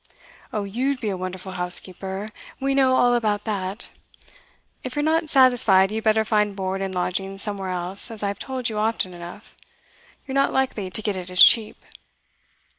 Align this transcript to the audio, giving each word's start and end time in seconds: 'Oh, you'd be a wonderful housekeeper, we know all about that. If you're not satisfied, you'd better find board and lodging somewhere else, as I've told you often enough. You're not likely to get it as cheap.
'Oh, 0.51 0.63
you'd 0.63 0.99
be 0.99 1.09
a 1.09 1.15
wonderful 1.15 1.51
housekeeper, 1.51 2.29
we 2.59 2.73
know 2.73 2.95
all 2.95 3.13
about 3.13 3.43
that. 3.43 3.91
If 4.83 4.95
you're 4.95 5.03
not 5.03 5.29
satisfied, 5.29 5.91
you'd 5.91 6.03
better 6.05 6.25
find 6.25 6.55
board 6.55 6.81
and 6.81 6.95
lodging 6.95 7.37
somewhere 7.37 7.69
else, 7.69 8.09
as 8.09 8.23
I've 8.23 8.39
told 8.39 8.67
you 8.67 8.79
often 8.79 9.13
enough. 9.13 9.55
You're 10.25 10.33
not 10.33 10.51
likely 10.53 10.89
to 10.89 11.01
get 11.03 11.15
it 11.15 11.29
as 11.29 11.43
cheap. 11.43 11.85